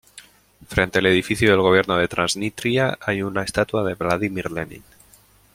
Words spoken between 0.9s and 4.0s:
al edificio del gobierno de Transnistria hay una estatua de